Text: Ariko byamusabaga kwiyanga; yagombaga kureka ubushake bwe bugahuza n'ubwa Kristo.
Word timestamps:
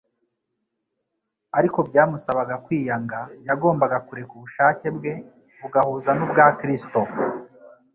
Ariko 1.57 1.79
byamusabaga 1.89 2.55
kwiyanga; 2.65 3.19
yagombaga 3.47 3.97
kureka 4.07 4.31
ubushake 4.37 4.87
bwe 4.97 5.13
bugahuza 5.59 6.09
n'ubwa 6.13 6.45
Kristo. 6.59 7.01